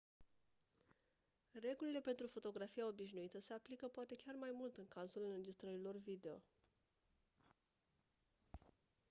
[1.53, 6.43] regulile pentru fotografia obișnuită se aplică poate chiar mai mult în cazul înregistrărilor video